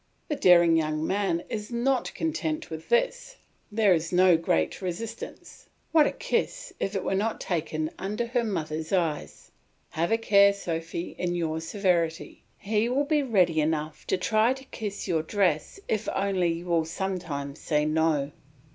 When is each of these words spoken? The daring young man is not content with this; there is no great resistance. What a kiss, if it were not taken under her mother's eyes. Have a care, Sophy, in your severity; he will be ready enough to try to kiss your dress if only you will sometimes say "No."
The 0.29 0.35
daring 0.35 0.77
young 0.77 1.05
man 1.05 1.43
is 1.47 1.71
not 1.71 2.11
content 2.15 2.71
with 2.71 2.89
this; 2.89 3.35
there 3.71 3.93
is 3.93 4.11
no 4.11 4.35
great 4.35 4.81
resistance. 4.81 5.69
What 5.91 6.07
a 6.07 6.11
kiss, 6.11 6.73
if 6.79 6.95
it 6.95 7.03
were 7.03 7.13
not 7.13 7.39
taken 7.39 7.91
under 7.99 8.25
her 8.25 8.43
mother's 8.43 8.91
eyes. 8.91 9.51
Have 9.91 10.11
a 10.11 10.17
care, 10.17 10.53
Sophy, 10.53 11.13
in 11.19 11.35
your 11.35 11.61
severity; 11.61 12.41
he 12.57 12.89
will 12.89 13.05
be 13.05 13.21
ready 13.21 13.61
enough 13.61 14.07
to 14.07 14.17
try 14.17 14.53
to 14.53 14.65
kiss 14.65 15.07
your 15.07 15.21
dress 15.21 15.79
if 15.87 16.09
only 16.15 16.51
you 16.51 16.65
will 16.65 16.85
sometimes 16.85 17.59
say 17.61 17.85
"No." 17.85 18.31